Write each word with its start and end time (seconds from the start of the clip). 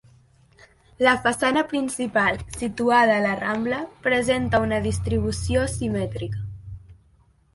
La 1.07 1.11
façana 1.25 1.61
principal, 1.73 2.39
situada 2.61 3.17
a 3.17 3.21
la 3.25 3.35
Rambla, 3.43 3.81
presenta 4.07 4.63
una 4.69 4.79
distribució 4.87 5.61
asimètrica. 5.69 6.41